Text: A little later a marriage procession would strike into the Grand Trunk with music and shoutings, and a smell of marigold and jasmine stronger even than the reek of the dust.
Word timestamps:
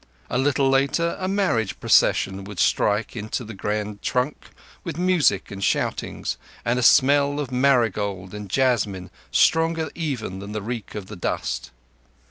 A 0.31 0.39
little 0.39 0.67
later 0.67 1.15
a 1.19 1.27
marriage 1.27 1.79
procession 1.79 2.43
would 2.45 2.57
strike 2.57 3.15
into 3.15 3.43
the 3.43 3.53
Grand 3.53 4.01
Trunk 4.01 4.47
with 4.83 4.97
music 4.97 5.51
and 5.51 5.63
shoutings, 5.63 6.37
and 6.65 6.79
a 6.79 6.81
smell 6.81 7.39
of 7.39 7.51
marigold 7.51 8.33
and 8.33 8.49
jasmine 8.49 9.11
stronger 9.29 9.91
even 9.93 10.39
than 10.39 10.53
the 10.53 10.61
reek 10.63 10.95
of 10.95 11.05
the 11.05 11.15
dust. 11.15 11.69